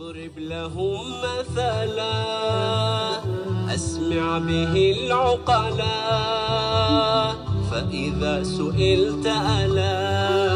[0.00, 2.12] واضرب لهم مثلا
[3.74, 6.02] أسمع به العقلا
[7.70, 10.52] فإذا سئلت ألا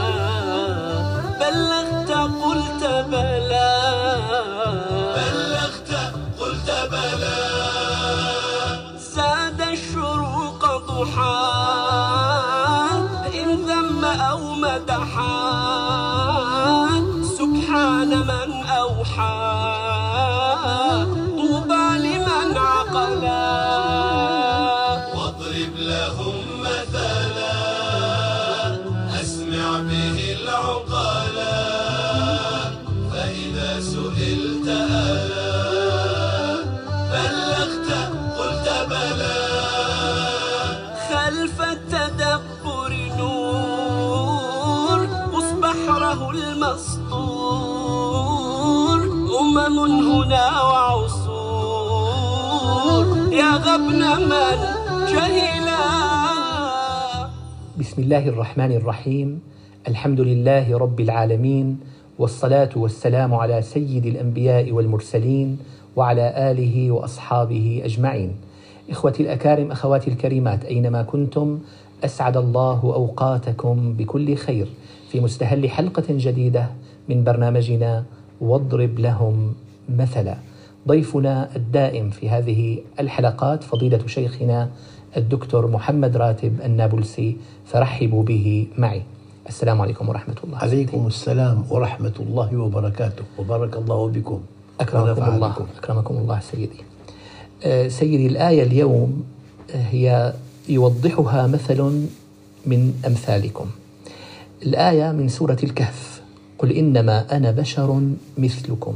[1.41, 2.11] بلغت
[2.45, 3.72] قلت بلى.
[5.17, 5.93] بلغت
[6.41, 7.39] قلت بلى.
[8.99, 11.47] زاد الشروق ضحى
[13.43, 15.57] إن ذم أو مدحا.
[17.47, 20.16] سبحان من أوحى.
[49.66, 51.34] أمم هنا وعصور
[53.32, 54.57] يا غبن من
[55.10, 55.82] جهلا
[57.79, 59.41] بسم الله الرحمن الرحيم.
[59.88, 61.80] الحمد لله رب العالمين
[62.18, 65.58] والصلاة والسلام على سيد الأنبياء والمرسلين
[65.96, 68.32] وعلى آله وأصحابه أجمعين.
[68.91, 71.58] إخوتي الأكارم أخواتي الكريمات أينما كنتم
[72.04, 74.66] أسعد الله أوقاتكم بكل خير
[75.10, 76.70] في مستهل حلقة جديدة
[77.08, 78.04] من برنامجنا
[78.40, 79.54] واضرب لهم
[79.88, 80.36] مثلا.
[80.88, 84.68] ضيفنا الدائم في هذه الحلقات فضيلة شيخنا
[85.16, 89.02] الدكتور محمد راتب النابلسي فرحبوا به معي.
[89.48, 90.58] السلام عليكم ورحمة الله.
[90.58, 93.24] عليكم السلام ورحمة الله وبركاته.
[93.38, 94.40] وبارك الله بكم
[94.80, 95.48] أكرمكم الله.
[95.48, 95.66] بكم.
[95.78, 96.80] أكرمكم الله سيدي.
[97.64, 99.24] آه، سيدي الآية اليوم
[99.74, 100.32] آه، هي
[100.68, 101.82] يوضحها مثل
[102.66, 103.66] من أمثالكم.
[104.62, 106.16] الآية من سورة الكهف.
[106.58, 108.02] قل إنما أنا بشر
[108.38, 108.94] مثلكم.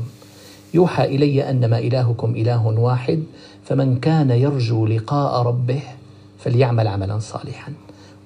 [0.75, 3.23] يوحى إلي أنما إلهكم إله واحد
[3.65, 5.83] فمن كان يرجو لقاء ربه
[6.39, 7.73] فليعمل عملا صالحا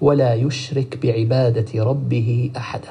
[0.00, 2.88] ولا يشرك بعبادة ربه أحدا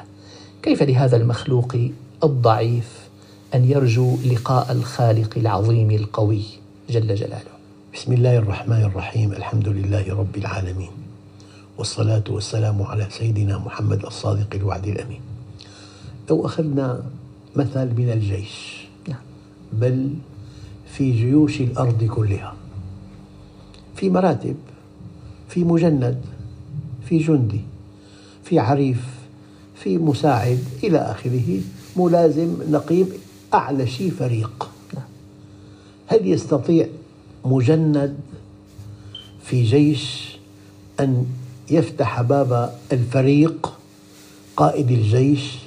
[0.62, 1.76] كيف لهذا المخلوق
[2.24, 3.08] الضعيف
[3.54, 6.42] أن يرجو لقاء الخالق العظيم القوي
[6.90, 7.54] جل جلاله؟
[7.94, 10.90] بسم الله الرحمن الرحيم الحمد لله رب العالمين
[11.78, 15.33] والصلاة والسلام على سيدنا محمد الصادق الوعد الأمين.
[16.30, 17.04] لو أخذنا
[17.56, 19.20] مثل من الجيش نعم.
[19.72, 20.14] بل
[20.92, 22.54] في جيوش الأرض كلها
[23.96, 24.56] في مراتب
[25.48, 26.20] في مجند
[27.08, 27.60] في جندي
[28.44, 29.04] في عريف
[29.74, 31.60] في مساعد إلى آخره
[31.96, 33.06] ملازم نقيب
[33.54, 34.70] أعلى شيء فريق.
[36.06, 36.86] هل يستطيع
[37.44, 38.16] مجند
[39.42, 40.36] في جيش
[41.00, 41.26] أن
[41.70, 43.72] يفتح باب الفريق
[44.56, 45.63] قائد الجيش؟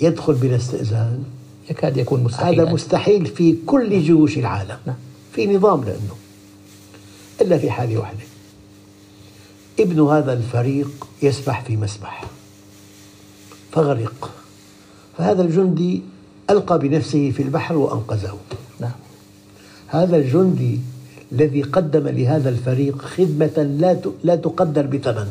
[0.00, 1.24] يدخل بلا استئذان.
[1.70, 2.62] يكاد يكون مستحيلا.
[2.62, 4.76] هذا مستحيل في كل جيوش العالم.
[4.86, 4.96] نعم.
[5.32, 6.16] في نظام لأنه.
[7.40, 8.18] إلا في حالة واحدة.
[9.80, 12.24] ابن هذا الفريق يسبح في مسبح.
[13.72, 14.30] فغرق.
[15.18, 16.02] فهذا الجندي
[16.50, 18.38] ألقى بنفسه في البحر وأنقذه.
[18.80, 18.92] نعم.
[19.86, 20.80] هذا الجندي
[21.32, 25.26] الذي قدم لهذا الفريق خدمة لا لا تقدر بثمن.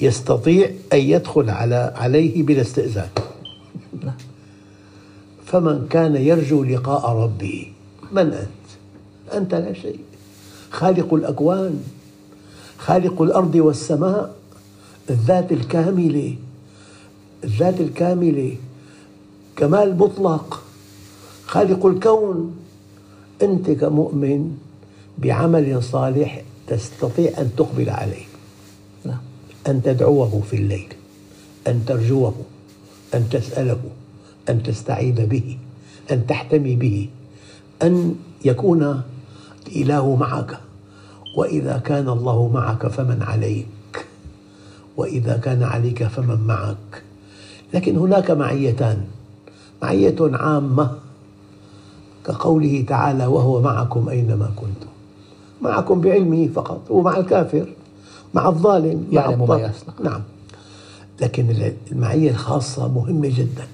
[0.00, 3.08] يستطيع أن يدخل على عليه بلا استئذان.
[5.46, 7.72] فمن كان يرجو لقاء ربه
[8.12, 8.68] من أنت؟
[9.34, 9.98] أنت لا شيء.
[10.70, 11.84] خالق الأكوان
[12.78, 14.34] خالق الأرض والسماء
[15.10, 16.36] الذات الكاملة
[17.44, 18.56] الذات الكاملة
[19.56, 20.62] كمال مطلق
[21.46, 22.56] خالق الكون.
[23.42, 24.58] أنت كمؤمن
[25.18, 28.27] بعمل صالح تستطيع أن تقبل عليه.
[29.66, 30.94] أن تدعوه في الليل
[31.66, 32.34] أن ترجوه
[33.14, 33.80] أن تسأله
[34.48, 35.58] أن تستعيذ به
[36.12, 37.08] أن تحتمي به
[37.82, 38.14] أن
[38.44, 39.02] يكون
[39.66, 40.58] الإله معك.
[41.36, 44.06] وإذا كان الله معك فمن عليك
[44.96, 47.02] وإذا كان عليك فمن معك.
[47.74, 49.04] لكن هناك معيتان
[49.82, 50.90] معية عامة
[52.26, 54.90] كقوله تعالى وهو معكم أينما كنتم.
[55.62, 57.66] معكم بعلمه فقط ومع الكافر
[58.34, 59.56] مع الظالم مع ما.
[59.56, 59.94] يصنع.
[60.10, 60.20] نعم.
[61.20, 63.66] لكن المعية الخاصة مهمة جدا.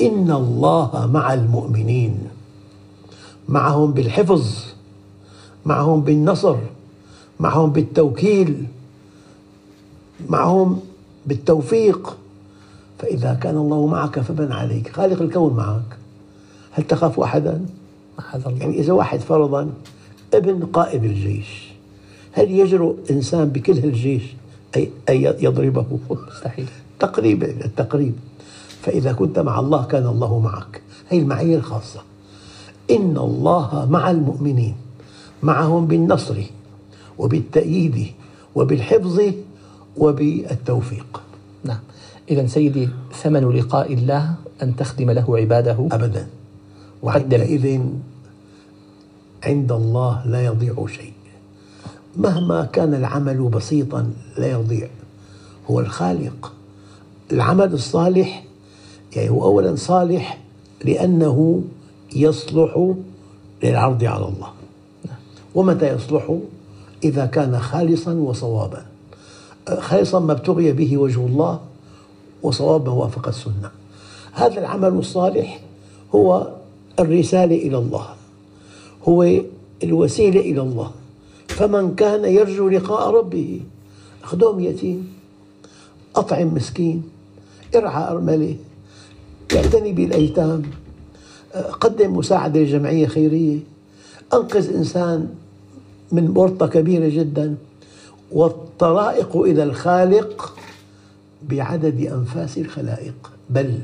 [0.00, 2.18] إن الله مع المؤمنين.
[3.48, 4.64] معهم بالحفظ
[5.66, 6.56] معهم بالنصر
[7.40, 8.66] معهم بالتوكيل
[10.28, 10.80] معهم
[11.26, 12.16] بالتوفيق.
[12.98, 15.96] فإذا كان الله معك فمن عليك؟ خالق الكون معك.
[16.70, 17.64] هل تخاف أحدا؟
[18.46, 19.70] يعني إذا واحد فرضا
[20.34, 21.71] ابن قائد الجيش.
[22.32, 24.22] هل يجرؤ إنسان بكل هالجيش؟
[24.76, 26.66] أي أن يضربه؟ مستحيل.
[26.98, 28.12] تقريبا التقريب
[28.82, 30.82] فإذا كنت مع الله كان الله معك.
[31.10, 32.00] هي المعية الخاصة.
[32.90, 34.74] إن الله مع المؤمنين
[35.42, 36.42] معهم بالنصر
[37.18, 38.06] وبالتأييد
[38.54, 39.20] وبالحفظ
[39.96, 41.22] وبالتوفيق.
[41.64, 41.80] نعم.
[42.30, 42.88] إذا سيدي
[43.22, 45.88] ثمن لقاء الله أن تخدم له عباده.
[45.92, 46.26] أبدا.
[47.02, 47.80] وعندئذ
[49.44, 51.12] عند الله لا يضيع شيء.
[52.16, 54.88] مهما كان العمل بسيطا لا يضيع.
[55.70, 56.52] هو الخالق.
[57.32, 58.44] العمل الصالح
[59.16, 60.38] يعني هو أولا صالح
[60.84, 61.62] لأنه
[62.16, 62.94] يصلح
[63.62, 64.48] للعرض على الله.
[65.54, 66.38] ومتى يصلح؟
[67.04, 68.86] إذا كان خالصا وصوابا.
[69.78, 71.60] خالصا ما ابتغي به وجه الله
[72.42, 73.70] وصواب ما وافق السنة.
[74.32, 75.60] هذا العمل الصالح
[76.14, 76.48] هو
[77.00, 78.06] الرسالة إلى الله.
[79.08, 79.40] هو
[79.82, 80.90] الوسيلة إلى الله.
[81.52, 83.60] فمن كان يرجو لقاء ربه
[84.24, 85.12] أخدم يتيم
[86.16, 87.02] أطعم مسكين
[87.76, 88.56] ارعى أرملة
[89.56, 90.62] اعتني بالأيتام
[91.80, 93.58] قدم مساعدة لجمعية خيرية
[94.34, 95.28] أنقذ إنسان
[96.12, 97.56] من ورطة كبيرة جدا
[98.32, 100.56] والطرائق إلى الخالق
[101.48, 103.30] بعدد أنفاس الخلائق.
[103.50, 103.78] بل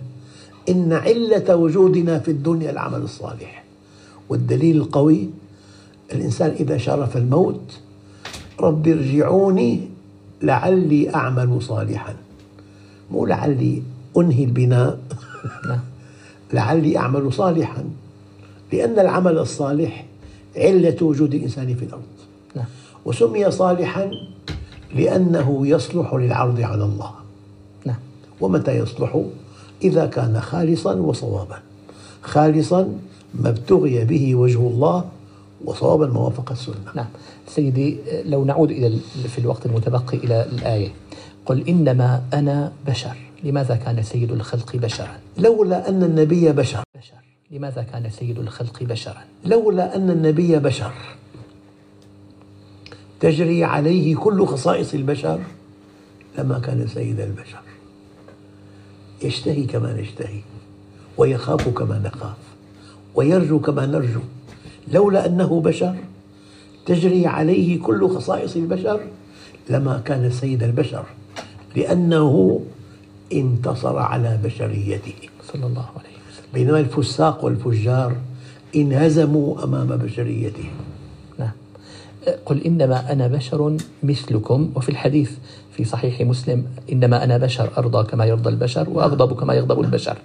[0.69, 3.64] إن علة وجودنا في الدنيا العمل الصالح
[4.29, 5.31] والدليل القوي
[6.12, 7.81] الإنسان إذا شرف الموت
[8.60, 9.81] رب ارجعوني
[10.43, 12.16] لعلي أعمل صالحا.
[13.10, 13.82] مو لعلي
[14.16, 14.99] أنهي البناء.
[16.55, 17.84] لعلي أعمل صالحا.
[18.72, 20.05] لأن العمل الصالح
[20.56, 22.02] علة وجود الإنسان في الأرض.
[23.04, 24.11] وسمي صالحا
[24.94, 27.11] لأنه يصلح للعرض على الله.
[28.40, 29.22] ومتى يصلح؟
[29.82, 31.58] إذا كان خالصا وصوابا.
[32.22, 32.88] خالصا
[33.34, 35.04] ما ابتغي به وجه الله
[35.64, 36.93] وصوابا ما وافق السنة.
[36.94, 37.06] نعم.
[37.49, 40.88] سيدي لو نعود إلى في الوقت المتبقي إلى الآية.
[41.46, 43.16] قل إنما أنا بشر.
[43.44, 46.82] لماذا كان سيد الخلق بشرا؟ لولا أن النبي بشر.
[46.99, 47.14] بشر.
[47.50, 50.93] لماذا كان سيد الخلق بشرا؟ لولا أن النبي بشر.
[53.20, 55.40] تجري عليه كل خصائص البشر
[56.38, 57.62] لما كان سيد البشر.
[59.22, 60.40] يشتهي كما نشتهي
[61.16, 62.37] ويخاف كما نخاف
[63.14, 64.20] ويرجو كما نرجو.
[64.93, 65.96] لولا أنه بشر
[66.87, 69.00] تجري عليه كل خصائص البشر
[69.70, 71.05] لما كان سيد البشر
[71.76, 72.61] لأنه
[73.32, 75.14] انتصر على بشريته.
[75.52, 76.46] صلى الله عليه وسلم.
[76.55, 78.17] بينما الفساق والفجار
[78.76, 80.70] انهزموا أمام بشريتهم
[81.38, 81.50] نعم.
[82.46, 85.31] قل إنما أنا بشر مثلكم وفي الحديث
[85.73, 90.19] في صحيح مسلم إنما أنا بشر أرضى كما يرضى البشر وأغضب كما يغضب البشر.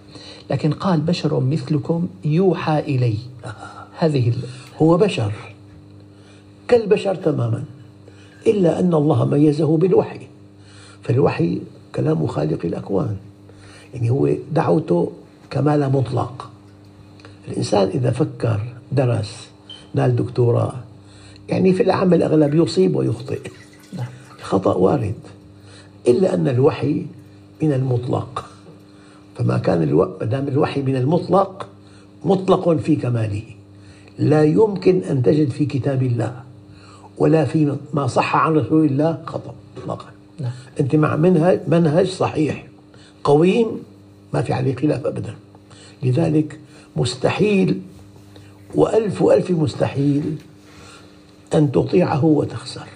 [0.50, 3.18] لكن قال بشر مثلكم يوحى إلي.
[4.00, 4.34] هذه
[4.81, 5.31] هو بشر.
[6.68, 7.63] كالبشر تماما
[8.48, 10.28] إلا أن الله ميزه بالوحي.
[11.04, 11.62] فالوحي
[11.95, 13.18] كلام خالق الأكوان.
[13.94, 15.12] يعني هو دعوته
[15.50, 16.50] كمال مطلق.
[17.48, 18.60] الإنسان إذا فكر
[18.92, 19.50] درس
[19.94, 20.74] نال دكتوراه
[21.50, 23.42] يعني في العمل الأغلب يصيب ويخطئ.
[23.98, 24.07] نعم.
[24.39, 25.16] الخطأ وارد.
[26.07, 27.06] إلا أن الوحي
[27.62, 28.46] من المطلق.
[29.38, 30.18] فما كان ألو...
[30.22, 31.69] دام الوحي من المطلق
[32.25, 33.44] مطلق في كماله.
[34.19, 36.44] لا يمكن أن تجد في كتاب الله
[37.18, 40.06] ولا في ما صح عن رسول الله خطأ مطلقا.
[40.39, 40.51] نعم.
[40.80, 42.68] أنت مع منهج منهج صحيح
[43.24, 43.68] قويم
[44.33, 45.36] ما في عليه خلاف أبدا.
[46.04, 46.60] لذلك
[46.95, 47.81] مستحيل
[48.75, 50.36] وألف ألف مستحيل
[51.53, 52.88] أن تطيعه وتخسر.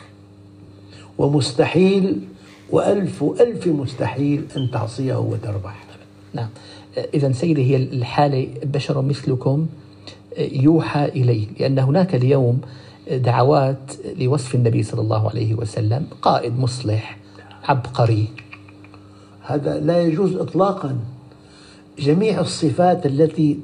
[1.17, 2.21] ومستحيل
[2.69, 5.85] وألف ألف مستحيل أن تعصيه وتربح.
[6.33, 6.49] نعم.
[7.13, 9.67] إذا سيدي هي الحالة بشر مثلكم
[10.37, 12.61] يوحى إلي لأن هناك اليوم
[13.11, 17.17] دعوات لوصف النبي صلى الله عليه وسلم قائد مصلح
[17.63, 18.27] عبقري.
[19.41, 20.97] هذا لا يجوز إطلاقا.
[21.99, 23.59] جميع الصفات التي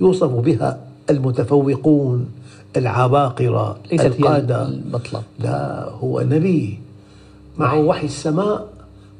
[0.00, 2.28] يوصف بها المتفوقون
[2.76, 6.78] العباقرة ليست القادة المطلب لا هو نبي.
[7.58, 8.68] معه وحي السماء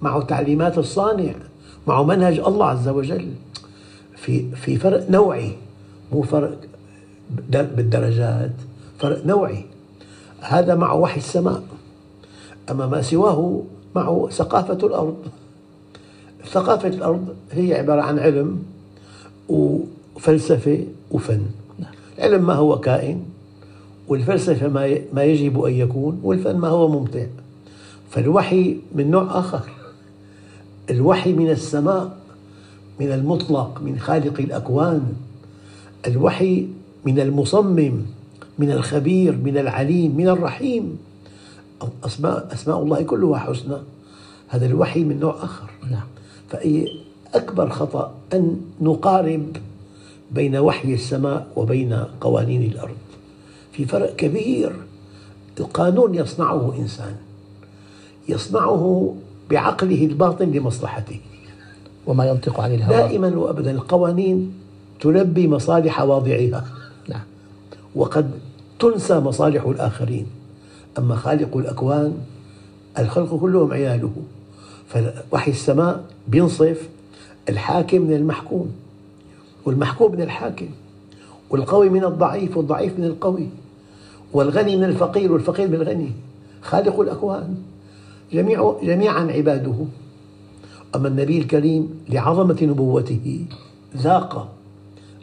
[0.03, 1.33] معه تعليمات الصانع
[1.87, 3.29] معه منهج الله عز وجل.
[4.17, 5.53] في في فرق نوعي
[6.13, 6.59] مو فرق
[7.51, 8.53] بالدرجات.
[8.99, 9.65] فرق نوعي
[10.41, 11.63] هذا معه وحي السماء.
[12.71, 13.63] أما ما سواه
[13.97, 15.17] معه ثقافة الأرض.
[16.47, 18.63] ثقافة الأرض هي عبارة عن علم
[19.49, 21.43] وفلسفة وفن.
[22.19, 23.25] العلم ما هو كائن
[24.09, 27.27] والفلسفة ما ما يجب أن يكون والفن ما هو ممتع.
[28.11, 29.63] فالوحي من نوع آخر.
[30.91, 32.17] الوحي من السماء
[33.01, 35.13] من المطلق من خالق الأكوان.
[36.07, 36.67] الوحي
[37.05, 38.03] من المصمم
[38.59, 40.99] من الخبير من العليم من الرحيم.
[42.05, 43.77] أسماء أسماء الله كلها حسنى.
[44.49, 45.71] هذا الوحي من نوع آخر.
[45.91, 46.07] نعم.
[46.49, 47.01] فأي
[47.35, 49.57] أكبر خطأ أن نقارب
[50.31, 52.97] بين وحي السماء وبين قوانين الأرض.
[53.73, 54.73] في فرق كبير.
[55.61, 57.17] القانون يصنعه إنسان.
[58.29, 59.15] يصنعه
[59.51, 61.21] بعقله الباطن لمصلحته.
[62.07, 62.97] وما ينطق عن الهوى.
[62.97, 64.53] دائما وأبدا القوانين
[65.01, 66.78] تلبي مصالح واضعها.
[67.95, 68.31] وقد
[68.79, 70.27] تنسى مصالح الآخرين.
[70.99, 72.19] أما خالق الأكوان
[72.99, 74.13] الخلق كلهم عياله.
[74.89, 76.89] فوحي السماء بينصف
[77.49, 78.73] الحاكم من المحكوم.
[79.65, 80.69] والمحكوم من الحاكم
[81.51, 83.49] والقوي من الضعيف والضعيف من القوي
[84.33, 86.13] والغني من الفقير والفقير من الغني.
[86.63, 87.55] خالق الأكوان.
[88.33, 89.75] جميع جميعا عباده.
[90.95, 93.47] أما النبي الكريم لعظمة نبوته
[93.97, 94.55] ذاق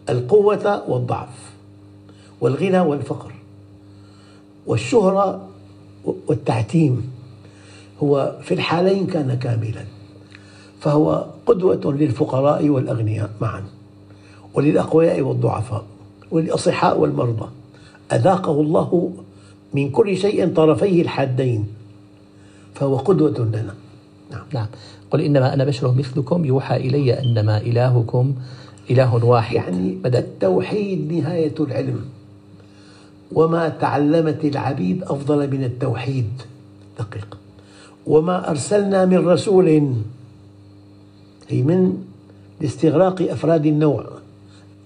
[0.10, 1.54] القوة والضعف.
[2.41, 3.31] والغنى والفقر.
[4.67, 5.47] والشهرة
[6.27, 7.11] والتعتيم
[8.03, 9.85] هو في الحالين كان كاملا
[10.79, 13.63] فهو قدوة للفقراء والأغنياء معا
[14.53, 15.85] وللأقوياء والضعفاء
[16.31, 17.49] وللأصحاء والمرضى.
[18.11, 19.13] أذاقه الله
[19.73, 21.67] من كل شيء طرفيه الحادين
[22.73, 23.75] فهو قدوة لنا.
[24.31, 24.43] نعم.
[24.53, 24.67] نعم.
[25.11, 28.35] قل إنما أنا بشر مثلكم يوحى إلي أنما إلهكم
[28.89, 29.55] إله واحد.
[29.55, 30.19] يعني بدأ.
[30.19, 32.05] التوحيد نهاية العلم.
[33.35, 36.29] وما تعلمت العبيد أفضل من التوحيد.
[36.99, 37.37] دقيق.
[38.07, 39.67] وما أرسلنا من رسول
[41.49, 42.03] هي من؟
[42.61, 44.05] لاستغراق أفراد النوع.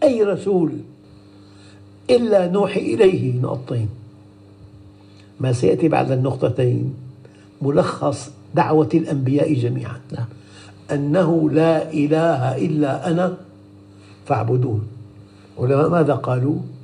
[0.03, 0.71] أي رسول؟
[2.09, 3.41] إلا نوحي إليه.
[3.41, 3.89] نقطتين.
[5.39, 6.93] ما سيأتي بعد النقطتين.
[7.61, 9.99] ملخص دعوة الأنبياء جميعا.
[10.11, 10.27] نعم.
[10.91, 13.37] أنه لا إله إلا أنا
[14.25, 14.87] فاعبدون.
[15.59, 16.78] علماء ماذا قالوا؟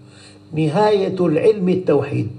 [0.54, 2.32] نهاية العلم التوحيد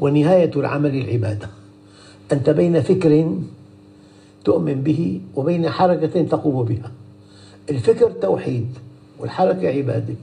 [0.00, 1.48] ونهاية العمل العبادة
[2.32, 3.36] أنت بين فكر
[4.44, 6.92] تؤمن به وبين حركة تقوم بها.
[7.70, 8.68] الفكر توحيد
[9.18, 10.14] والحركة عبادة.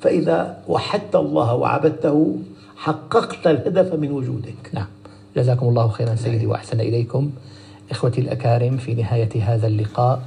[0.00, 2.36] فإذا وحدت الله وعبدته
[2.76, 4.70] حققت الهدف من وجودك.
[4.72, 4.86] نعم.
[5.36, 7.30] جزاكم الله خيرا سيدي وأحسن إليكم.
[7.90, 10.22] إخوتي الأكارم في نهاية هذا اللقاء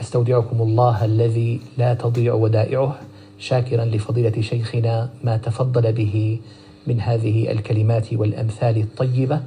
[0.00, 2.98] أستودعكم الله الذي لا تضيع ودائعه.
[3.40, 6.38] شاكرا لفضيلة شيخنا ما تفضل به
[6.86, 9.40] من هذه الكلمات والأمثال الطيبة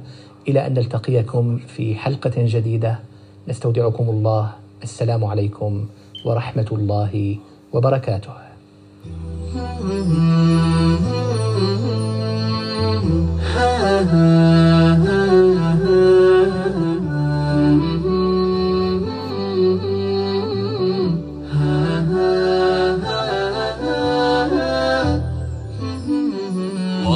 [0.48, 2.98] إلى أن نلتقيكم في حلقة جديدة.
[3.48, 4.52] نستودعكم الله.
[4.82, 5.86] السلام عليكم
[6.24, 7.38] ورحمة الله
[7.72, 8.34] وبركاته.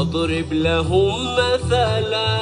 [0.09, 2.39] واضرب لهم مثلا.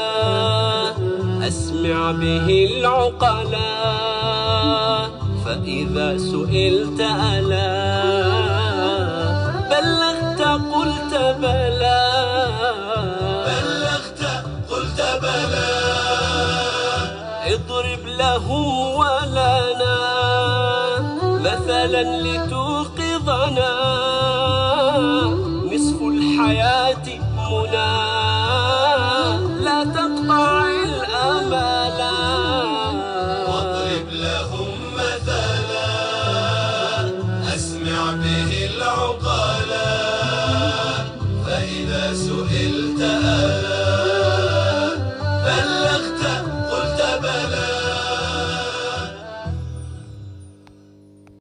[1.48, 3.72] أسمع به العقلا.
[5.44, 8.02] فإذا سئلت ألا
[9.70, 10.42] بلغت
[10.74, 12.02] قلت بلى.
[13.46, 14.22] بلغت
[14.70, 15.70] قلت بلى.
[17.54, 18.50] اضرب له
[19.00, 19.98] ولنا.
[21.40, 23.74] مثلا لتوقظنا.
[25.72, 27.25] نصف الحياة
[27.72, 28.05] down.